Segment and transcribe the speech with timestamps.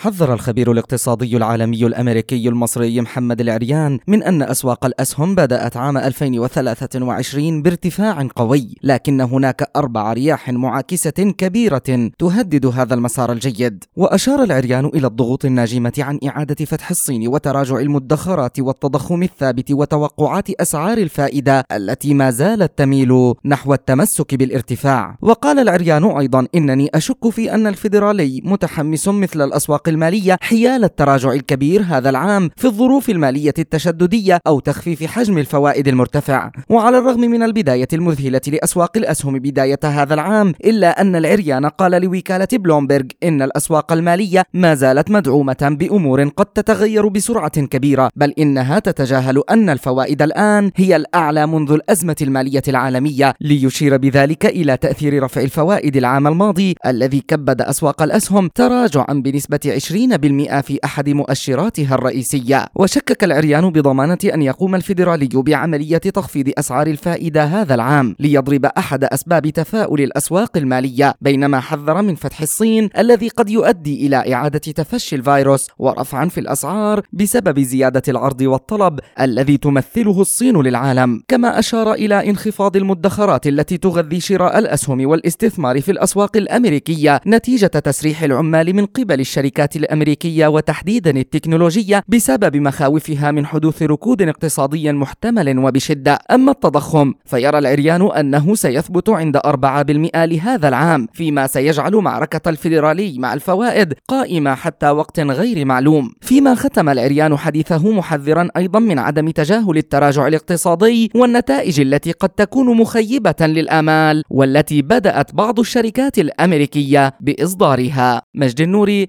[0.00, 7.62] حذر الخبير الاقتصادي العالمي الأمريكي المصري محمد العريان من أن أسواق الأسهم بدأت عام 2023
[7.62, 15.06] بارتفاع قوي، لكن هناك أربع رياح معاكسة كبيرة تهدد هذا المسار الجيد، وأشار العريان إلى
[15.06, 22.30] الضغوط الناجمة عن إعادة فتح الصين وتراجع المدخرات والتضخم الثابت وتوقعات أسعار الفائدة التي ما
[22.30, 29.42] زالت تميل نحو التمسك بالارتفاع، وقال العريان أيضا إنني أشك في أن الفيدرالي متحمس مثل
[29.42, 35.88] الأسواق المالية حيال التراجع الكبير هذا العام في الظروف المالية التشددية أو تخفيف حجم الفوائد
[35.88, 36.50] المرتفع.
[36.68, 42.48] وعلى الرغم من البداية المذهلة لأسواق الأسهم بداية هذا العام إلا أن العريان قال لوكالة
[42.52, 49.42] بلومبرغ إن الأسواق المالية ما زالت مدعومة بأمور قد تتغير بسرعة كبيرة بل إنها تتجاهل
[49.50, 55.96] أن الفوائد الآن هي الأعلى منذ الأزمة المالية العالمية ليشير بذلك إلى تأثير رفع الفوائد
[55.96, 62.66] العام الماضي الذي كبد أسواق الأسهم تراجعا بنسبة 20% في أحد مؤشراتها الرئيسية.
[62.74, 69.48] وشكك العريان بضمانة أن يقوم الفيدرالي بعملية تخفيض أسعار الفائدة هذا العام ليضرب أحد أسباب
[69.48, 75.66] تفاؤل الأسواق المالية بينما حذر من فتح الصين الذي قد يؤدي إلى إعادة تفشي الفيروس
[75.78, 81.22] ورفعا في الأسعار بسبب زيادة العرض والطلب الذي تمثله الصين للعالم.
[81.28, 88.22] كما أشار إلى انخفاض المدخرات التي تغذي شراء الأسهم والاستثمار في الأسواق الأمريكية نتيجة تسريح
[88.22, 95.58] العمال من قبل الشركات الشركات الأمريكية وتحديدا التكنولوجية بسبب مخاوفها من حدوث ركود اقتصادي محتمل
[95.58, 103.18] وبشدة، أما التضخم فيرى العريان أنه سيثبت عند 4% لهذا العام، فيما سيجعل معركة الفيدرالي
[103.18, 109.30] مع الفوائد قائمة حتى وقت غير معلوم، فيما ختم العريان حديثه محذرا أيضا من عدم
[109.30, 118.22] تجاهل التراجع الاقتصادي والنتائج التي قد تكون مخيبة للآمال والتي بدأت بعض الشركات الأمريكية بإصدارها.
[118.34, 119.06] مجد النوري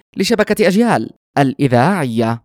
[0.50, 2.38] لشبكه أجيال الإذاعية.